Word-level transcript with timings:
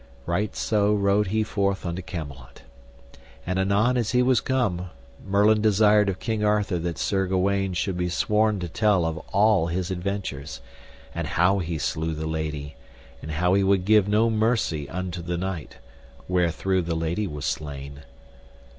Right 0.25 0.55
so 0.55 0.95
rode 0.95 1.27
he 1.27 1.43
forth 1.43 1.85
unto 1.85 2.01
Camelot. 2.01 2.63
And 3.45 3.59
anon 3.59 3.97
as 3.97 4.13
he 4.13 4.23
was 4.23 4.41
come, 4.41 4.89
Merlin 5.23 5.61
desired 5.61 6.09
of 6.09 6.17
King 6.17 6.43
Arthur 6.43 6.79
that 6.79 6.97
Sir 6.97 7.27
Gawaine 7.27 7.73
should 7.75 7.97
be 7.97 8.09
sworn 8.09 8.59
to 8.61 8.67
tell 8.67 9.05
of 9.05 9.19
all 9.31 9.67
his 9.67 9.91
adventures, 9.91 10.59
and 11.13 11.27
how 11.27 11.59
he 11.59 11.77
slew 11.77 12.15
the 12.15 12.25
lady, 12.25 12.75
and 13.21 13.29
how 13.33 13.53
he 13.53 13.63
would 13.63 13.85
give 13.85 14.07
no 14.07 14.31
mercy 14.31 14.89
unto 14.89 15.21
the 15.21 15.37
knight, 15.37 15.77
wherethrough 16.27 16.81
the 16.81 16.95
lady 16.95 17.27
was 17.27 17.45
slain. 17.45 18.01